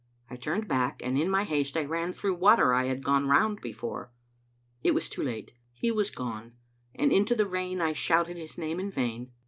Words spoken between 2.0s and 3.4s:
through water I had gone